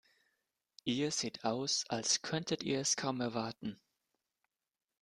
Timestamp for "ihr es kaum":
2.63-3.21